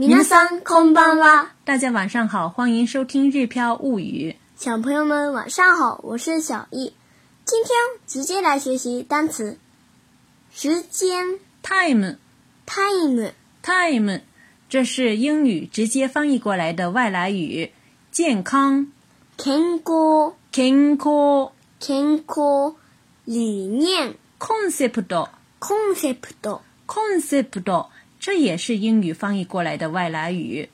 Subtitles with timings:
[0.00, 1.52] こ桑空んは。
[1.64, 4.30] 大家晚上好，欢迎收听《日飘物语》。
[4.62, 6.92] 小朋友们晚上好，我是小易，
[7.44, 7.70] 今天
[8.06, 9.58] 直接来学习单词。
[10.52, 11.40] 时间。
[11.64, 12.16] Time。
[12.64, 13.32] Time。
[13.60, 14.20] Time，
[14.68, 17.72] 这是英语直接翻译过来的外来语。
[18.12, 18.92] 健康。
[19.36, 19.82] 健
[20.96, 21.54] 康。
[21.80, 22.76] 健康。
[23.24, 24.14] 理念。
[24.38, 25.28] Concept。
[25.58, 26.58] Concept。
[26.86, 27.86] Concept。
[28.20, 30.70] 这也是英语翻译过来的外来语。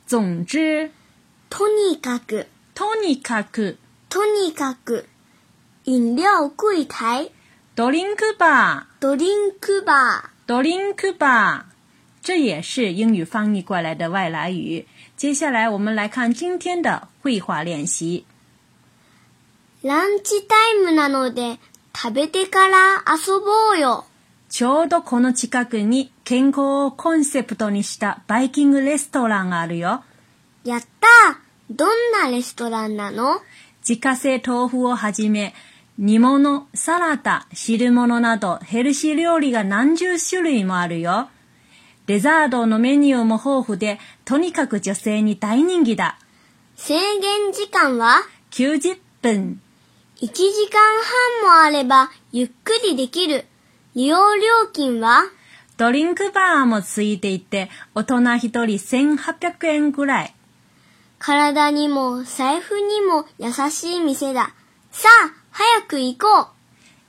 [0.06, 0.90] 总之。
[1.54, 5.06] とにかく、とにかく、とにかく、
[5.84, 7.30] 飲料柜台、
[7.76, 11.72] ドリンクバー、ドリンクバー、ドリンクバー。
[12.22, 14.86] 这也是英语翻译过来的外来语。
[15.14, 18.24] 接下来我们来看今天的绘画练习。
[19.82, 21.58] ランチタイムなので
[21.94, 24.06] 食べてから遊ぼうよ。
[24.48, 30.02] ちょうどこの近くに健康をコンセプトにしたバイキングレストランがあるよ。
[30.64, 31.41] やった
[31.74, 33.40] どんなレストランなの
[33.88, 35.54] 自家製豆腐をはじめ、
[35.96, 41.30] 煮物、サラダ、汁物などヘルシー料理が何十種類もあるよ。
[42.08, 46.18] デザートのメニューも豊富で、とにかく女性に大人気だ。
[46.76, 48.16] 制限時間は
[48.50, 49.58] ?90 分。
[50.20, 50.78] 1時間
[51.42, 53.46] 半もあればゆっくりできる。
[53.94, 55.22] 利用料金は
[55.78, 58.60] ドリンクバーもついていて、大人一人
[59.16, 60.34] 1800円ぐらい。
[61.22, 64.54] 体にも財布にも優しい店だ。
[64.90, 66.46] さあ、早く行こう。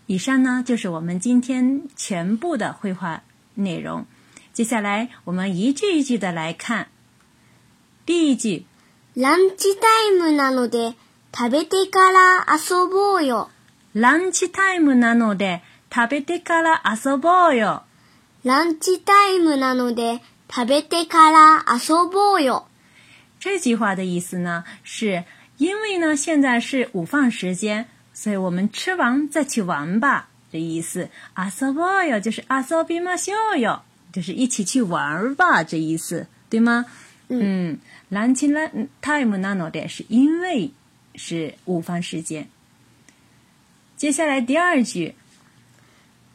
[0.08, 3.24] 以上呢就是我们今天全部的绘画
[3.56, 4.06] 内容。
[4.53, 6.90] 接下来我们一句一句的来看。
[8.06, 8.68] 第一句，
[9.16, 10.94] ランチタイムなので
[11.35, 13.50] 食べてから遊ぼうよ。
[13.95, 17.81] ランチタイムなので食べてから遊ぼうよ。
[18.44, 20.22] ランチタイムなので
[20.53, 22.68] 食べてから遊ぼうよ。
[23.44, 25.26] 这句话的意思呢，是
[25.58, 31.09] 因为呢现在是午饭时间，所以我们吃完再去玩吧的意思。
[31.36, 33.84] Asa boy 就是 asobimasu 哟，
[34.14, 36.86] 就是一起去玩儿吧这意思，对吗？
[37.28, 38.48] 嗯，lunch
[39.02, 40.72] time na no de 是因为
[41.16, 42.48] 是午饭时间。
[43.98, 45.16] 接下来第二句，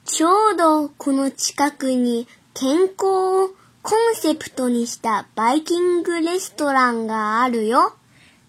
[0.05, 3.57] ちょうどこの近くに健康。
[3.83, 7.95] コンセプトにしたバイキングレストランがあるよ。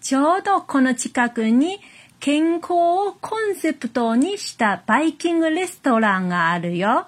[0.00, 1.78] ちょうどこの近くに
[2.18, 7.06] 健康をコンセプトにしたバイキングレストランがあるよ。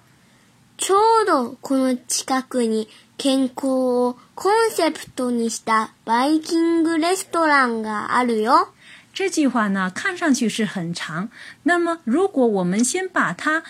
[0.76, 2.88] ちょうどこの近くに
[3.18, 8.68] 健康をコンセプトにしたバイキングレストランがあるよ。
[9.14, 11.28] 这句话呢，看上去是很长。
[11.64, 13.62] 那么，如果我们先把它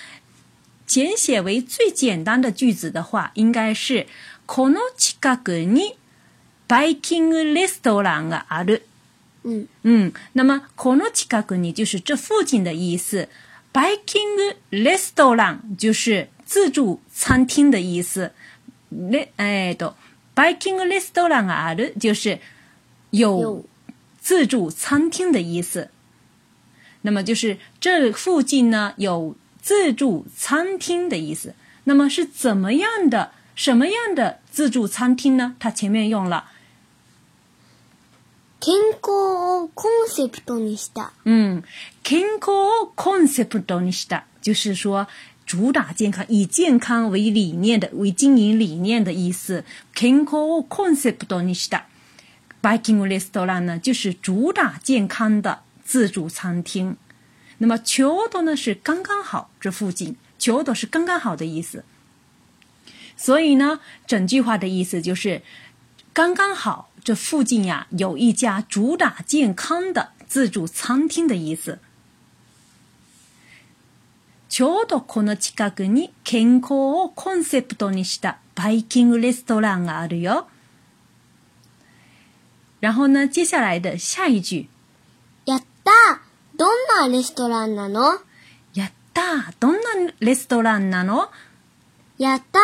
[0.87, 4.07] 简写为最简单的句子的话，应该是
[4.55, 5.97] この近くに
[6.69, 8.87] バイキングレストランがある。
[9.45, 9.67] うん。
[9.83, 10.15] うん。
[10.35, 13.29] 那么この近くに就是这附近的意思。
[13.73, 18.31] バイキングレストラン就是自助餐厅的意思。
[18.91, 19.95] レえっと
[20.35, 22.39] バイキングレストランがある就是
[23.11, 23.65] 有
[24.21, 25.89] 自助餐厅的意思。
[27.03, 31.55] 那么就是这附近呢有自助餐厅的意思。
[31.85, 33.31] 那么是怎么样的？
[33.65, 35.55] 什么样的自助餐厅呢？
[35.61, 36.47] 它前面用了
[38.59, 41.63] 健康 conceptista，嗯，
[42.03, 42.53] 健康
[42.97, 45.07] conceptista 就是说
[45.47, 49.65] 主打健康，以健康为理念的、为经营理念的意思。
[49.95, 56.97] 健康 conceptista，baking restaurant 呢就是主打健康的自助餐厅。
[57.59, 61.85] 那么ちょうど呢是刚刚好，这附近ちょうど是刚刚好的意思。
[63.17, 65.43] 所以呢，整句话的意思就是
[66.13, 71.79] 刚刚好，这附近呀、有一家主打健康的自助餐厅的意思。
[74.49, 80.47] ちょうどこの近くに健康をコンセプトにしたバイキングレストランがあるよ。
[82.81, 84.69] 然后呢，接下来的下一句，
[85.47, 85.91] やった
[86.57, 88.21] どんなレストランなの？
[88.75, 91.31] やったどんなレストランなの？
[92.19, 92.59] やった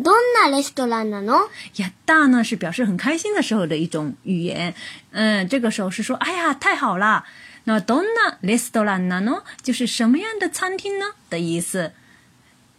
[0.00, 1.34] どんなレストランなの
[1.76, 4.74] やった呢是表示很开心的时候的一种语言。
[5.12, 7.24] ん、这个时候是说哎呀太好了。
[7.64, 11.92] 那どんなレストランなの就是什么样的餐厅呢的意思。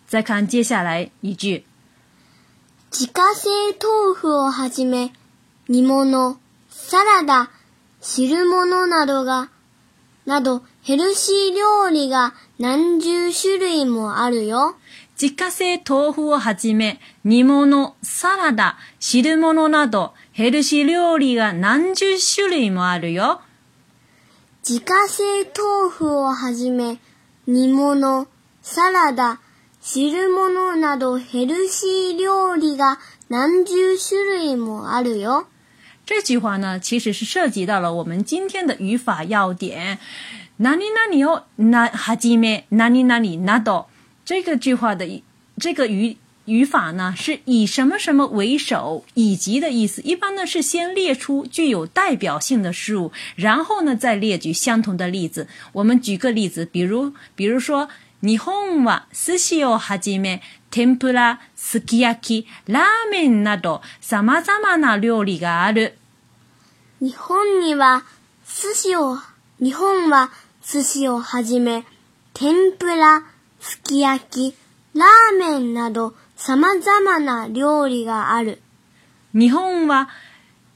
[0.08, 1.64] 再看接下来一句。
[2.90, 5.14] 自家製豆腐をはじめ、
[5.68, 6.38] 煮物、
[6.72, 7.52] サラダ、
[8.02, 9.50] 汁物などが、
[10.26, 14.76] などヘルシー料理が何十種類もあるよ。
[15.22, 23.40] 自家製豆腐をはじめ、煮物、サラダ、汁物など、ヘルシー料理が何十種類もあるよ。
[24.68, 26.98] 自家製豆腐をはじめ、
[27.46, 28.26] 煮物、
[28.64, 29.40] サラダ、
[29.80, 32.98] 汁物などヘルシー料理が
[33.30, 35.46] 何十種類もあるよ。
[36.08, 40.00] 这句话呢，其实是涉及到了我们今天的语法要点。
[40.58, 43.91] 何々をなはじめ、何々など。
[44.32, 45.22] 这个句话的
[45.58, 50.02] 这个语语法呢，是以什么什么为首，以及的意思。
[50.04, 55.50] 一般呢是先列出具有代表性的事物，然后呢再列举相同的例子。
[55.74, 57.90] 我们举个例子，比如，比如说，
[58.22, 58.46] 日本
[58.86, 60.40] は寿司をはじめ、
[60.72, 65.98] 天ぷら、すき焼き、ラーメンなどさまざまな料理がある。
[67.02, 68.04] 日本には
[68.48, 69.20] 寿司を
[69.60, 70.32] 日本は
[70.66, 71.84] 寿司をはじめ、
[72.34, 73.26] 天ぷら
[73.64, 74.56] すき焼き、
[74.96, 78.60] ラーメンなど様々な料理がある。
[79.36, 80.10] 日本は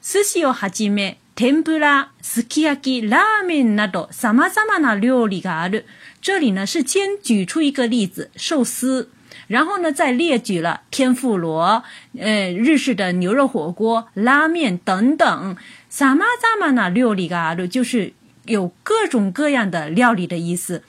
[0.04, 5.88] 寿司をはじめ、天ぷら、すき焼き、ラーメンなど様々な料理がある。
[6.22, 9.10] 这里呢是先举出一个例子，寿司，
[9.48, 11.84] 然后呢再列举了天妇罗、
[12.14, 15.58] 日式的牛肉火锅、メン等等。
[15.90, 18.14] 様々な料理がある就是
[18.46, 20.84] 有各种各样的料理的意思。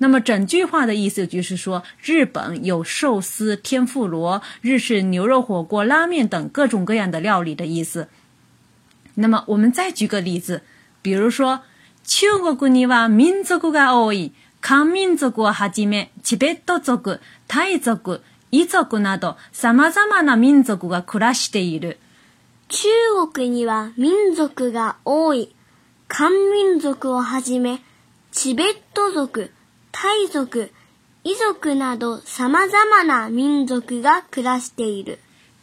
[0.00, 8.08] 那么整句话的意思就是说，日本有寿司、天妇罗、日式牛肉火锅、拉面等各种各样的料理的意思。
[9.16, 10.62] 那么我们再举个例子，
[11.02, 11.62] 比如说，
[12.04, 14.32] 中国には民族が多い。
[14.60, 21.98] 漢民族をはじめ、チベット族、タイ族、イ族などさまざまな民族が暮らしている。
[22.68, 22.88] 中
[23.32, 25.54] 国には民族が多い。
[26.08, 27.80] 漢民族をはじめ、
[28.32, 29.52] チベット族
[30.00, 30.70] 海族、
[31.24, 35.18] 遺族など様々な民族が暮らしている。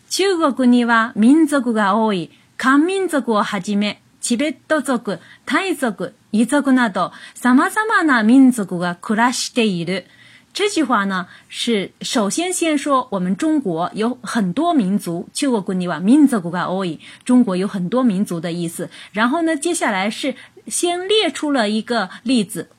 [0.09, 10.05] 中国には民族が多い漢民族をはじめ、チベット族、タイ族、遺族など様々な民族が暮らしている。
[10.51, 18.89] 这句话呢是首先先说我们中国有很多民族，中国には民族が多い，中国有很多民族的意思。
[19.13, 20.35] 然后呢，接下来是
[20.67, 22.69] 先列出了一个例子。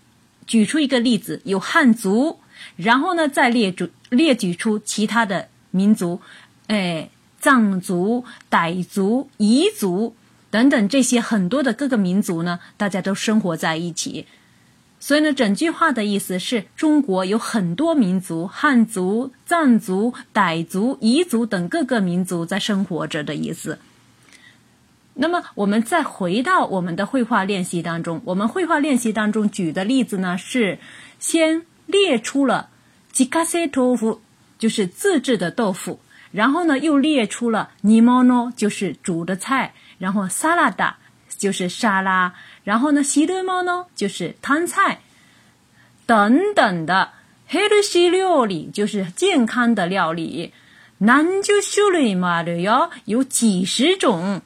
[0.47, 2.39] 举出一个例子，有汉族，
[2.77, 6.21] 然后呢，再列举列举出其他的民族，
[6.69, 7.11] 哎，
[7.41, 10.15] 藏族、傣族、彝族
[10.51, 14.27] 等等这些很多的各个民族呢，大家都生活在一起。
[15.01, 23.79] 所以呢，整句话的意思是中国有很多民族，汉族、藏族、傣族、彝族等各个民族在生活着的意思。
[25.19, 28.21] 那么，我们再回到我们的绘画练习当中。
[28.27, 30.79] 我们绘画练习当中举的例子呢，是
[31.19, 32.69] 先列出了
[33.13, 34.21] 吉卡 k a 腐，t o f u
[34.59, 36.01] 就是自制的豆腐；
[36.33, 40.85] 然后呢，又列出了 nimono，就是煮的菜；然后 s a l a d
[41.39, 42.33] 就是沙拉；
[42.65, 45.01] 然后呢，shirimo 呢，就是汤菜
[46.05, 47.13] 等等的
[47.49, 50.53] h e シ l 料理，就是健康的料理。
[51.01, 54.43] nanju s h u m a 有几十种。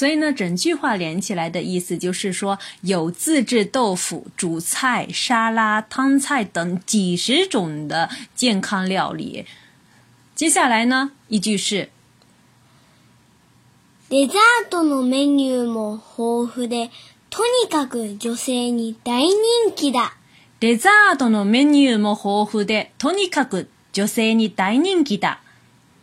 [0.00, 9.44] 所以呢，整句话连起来的意思就是说，有自制豆腐、煮菜、沙拉、汤菜等几十种的健康料理。
[10.34, 11.90] 接下来呢，一句是：
[14.08, 16.88] デザートのメニューも豊富で、
[17.28, 19.36] とにかく女性に大人
[19.76, 20.14] 気だ。
[20.60, 25.40] デザートのメニューも豊富で、とにかく女性に大人気だ。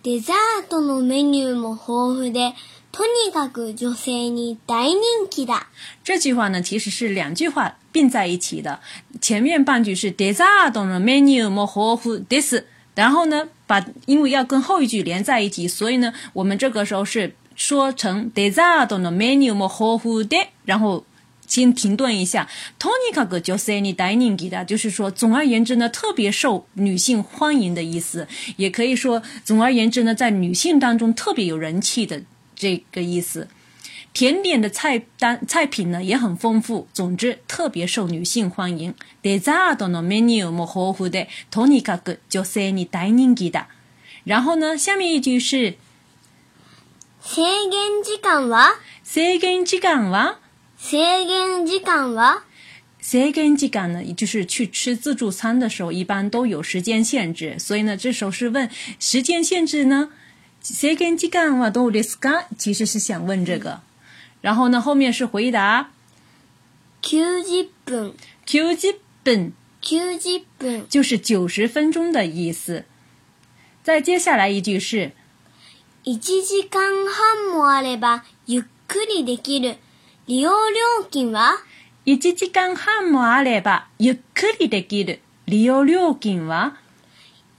[0.04, 2.54] デザートのメニューも豊富で。
[2.98, 5.68] 托尼卡格女性に大人気だ。
[6.04, 8.80] 这句话呢，其实是两句话并在一起的。
[9.22, 12.64] 前面半句是 desarrollo menu más fuerte，
[12.96, 20.48] 然后呢，把因为要跟后一句连在一起，所以呢，我们这个时候是说成 desarrollo menu más fuerte。
[20.66, 21.06] 然后
[21.46, 22.50] 先停顿一下，
[22.80, 32.24] 托尼卡格就是你带人给的，就是说，总而言之呢，特别受女性欢迎的意思，也可以说，总而言之呢，在女性当中特别有人气的。
[32.58, 33.48] 这个意思，
[34.12, 38.94] 甜点的菜单菜品呢也很丰富，总之特别受女性欢迎。
[39.22, 43.68] デザートのメニューも豊富で、とにかく女性に大人気だ。
[44.26, 45.76] 然后呢，下面一句是，
[47.22, 48.76] 制限時間は？
[49.04, 50.36] 制限時間は？
[50.80, 52.42] 制限時間は？
[53.00, 57.56] 制限時間呢，就是去吃自助餐的时候，一般都有时间限制。
[57.58, 60.10] 所以呢，这时候是问时间限制呢？
[60.96, 62.46] 限時間はどうですか？
[62.58, 63.82] 其实是想问这个，
[64.42, 65.92] 然后呢，后面是回答。
[67.02, 68.14] 九十分，
[68.46, 68.86] 九十
[69.24, 72.84] 分，九十分，就是九十分钟的意思。
[73.84, 75.12] 再接下来一句是：
[76.04, 76.82] 一小时半
[77.54, 77.66] 么？
[77.68, 79.78] 阿勒巴，ゆっくりできる
[80.26, 81.60] 利用料金は？
[82.04, 82.74] 一小时半
[83.06, 83.22] 么？
[83.22, 86.74] 阿勒巴，ゆっくりできる利用料金は？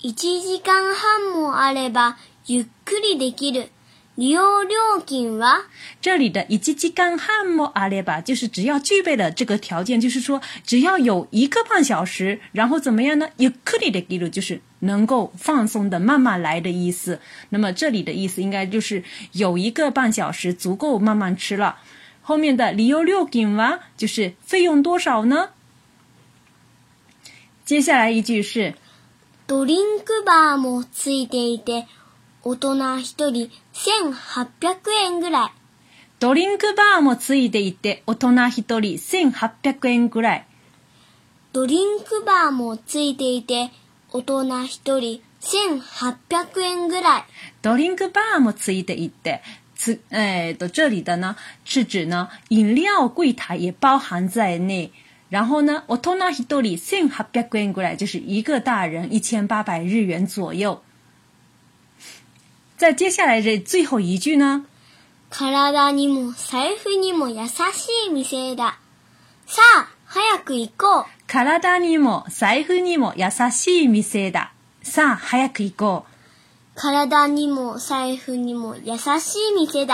[0.00, 1.52] 一小时半么？
[1.52, 2.18] 阿勒巴。
[2.50, 3.68] ゆっくりできる。
[4.16, 5.66] 利用料金は
[6.00, 13.28] 这里的“一時間干もあ阿ば，巴”就是只要具备了这个条件，就是说只要有一个半小时，然后怎么样呢？
[13.36, 17.20] ゆっくりできる就是能够放松的慢慢来的意思。
[17.50, 21.76] 那么这里的意思应该就是有一个半小时足够慢慢吃了。
[22.22, 25.50] 后面的利用料金哇就是费用多少呢？
[27.66, 28.74] 接下来一句是
[29.46, 31.86] ドリンクバーもついていて。
[32.44, 34.70] 大人一人千八百
[35.02, 35.50] 円ぐらい。
[36.20, 40.46] ドリンクバーもついていて、大人一人千八百円ぐらい。
[41.52, 43.70] ドリンクバーもついていて、
[44.12, 47.24] 大人一人千八百円ぐらい。
[47.60, 49.42] ドリンクバーもついていて、
[49.74, 54.92] つえー、と这里的呢，是指呢饮料柜台也包含在内。
[55.28, 60.78] 然后呢，大人一人千八百円ぐらい，就是一个大人一千八百日元左右。
[62.78, 64.64] 在接下来这最后一句呢？
[65.32, 65.72] 身体也，钱
[66.84, 66.90] 包
[67.28, 67.66] 也，温柔的店。
[68.56, 68.78] 来，快
[69.50, 69.58] 走吧。
[69.58, 69.58] 身
[70.14, 70.54] 体也，钱包也，温
[71.44, 71.58] 柔的店。
[71.58, 71.66] 来，快走
[71.98, 72.26] 吧。
[72.30, 73.30] 身体也，钱包也，温
[78.46, 78.48] 柔
[79.66, 79.92] 的店。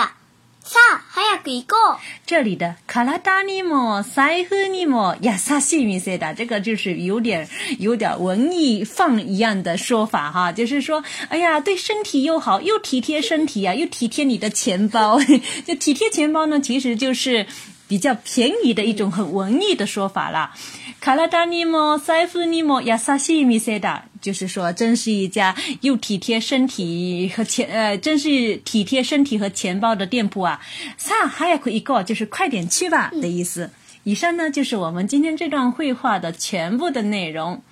[0.67, 0.79] さ、
[1.11, 1.97] 早く行こう。
[2.25, 15.19] 这里的カラダニモ、サイフニモ、ヤサシミセ这个就是有点、有点文艺范一样的说法哈，就是说，哎呀，对身体又好，又体贴身体啊，又体贴你的钱包，
[15.67, 17.45] 就体贴钱包呢，其实就是。
[17.87, 20.53] 比较便宜的一种很文艺的说法啦。
[20.99, 30.59] 卡拉达尼莫塞夫尼莫亚萨西米塞达，就是说真是一家又体贴身体和钱呃，真是体贴身体和钱包的店铺啊。
[30.97, 33.69] 上还亚克一个就是快点去吧的意思。
[34.03, 37.63] 以上呢就是我们今天这段绘画的全部的内容。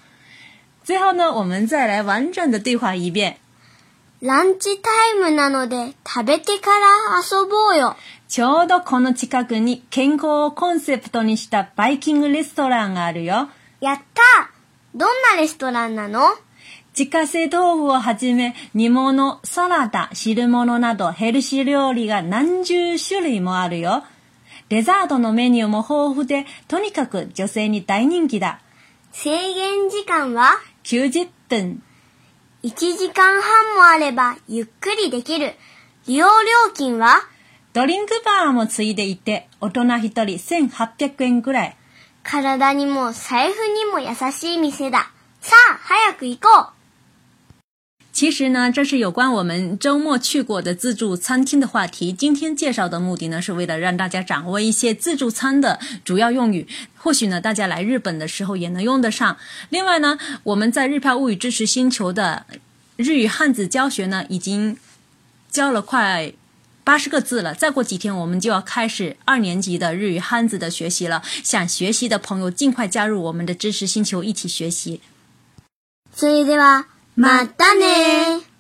[0.84, 3.38] 最后呢，我们再来完整的对话一遍。
[4.24, 6.86] ランチタイムなので食べてから
[7.40, 7.98] 遊ぼうよ。
[8.30, 13.50] ちょうどこの近くに健康をコンセプトにしたバイキングレストランがあるよ。
[13.82, 14.22] やった
[14.96, 16.22] どんなレストランなの
[16.98, 24.06] 自家製豆腐をはじめ、煮物、サラダ、汁物などヘルシー料理が何十種類もあるよ。
[24.70, 28.62] デザートのメニューも豊富で、とにかく女性に大人気だ。
[29.12, 30.50] 制限時間は
[30.86, 31.84] ?90 分。
[32.64, 35.54] 1時間半もあればゆっくりできる。
[36.08, 37.18] 利用料金は
[37.74, 41.76] ドリンクバーもついでいて、大人1人1800円くらい。
[42.24, 45.12] 体にも財布にも優しい店だ。
[45.42, 46.73] さあ、早く行こう
[48.14, 52.14] 其实呢，这是有关我们周末去过的自助餐厅的话题。
[52.14, 56.68] 今天介绍的目的呢，是为了让大家掌握一些自助餐的主要用语。
[56.96, 59.36] 或许呢，大家来日本的时候也能用得上。
[59.70, 62.46] 另外呢，我们在日漂物语知识星球的
[62.98, 64.78] 日语汉字教学呢，已经
[65.50, 66.32] 教了快
[66.84, 67.56] 八十个字了。
[67.56, 71.24] 再过几天，我们就要开始二年级的日语汉字的学习了。
[71.44, 75.02] 想学习的朋友，尽快加入我们的知识星球一起学习。
[76.14, 76.90] 所以，对吧？
[77.16, 77.76] まった
[78.40, 78.53] ね